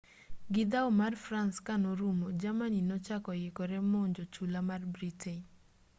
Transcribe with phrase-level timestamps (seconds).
[0.53, 5.39] gi dhao mar france kanorumo germany nochako ikore monjo chula mar britain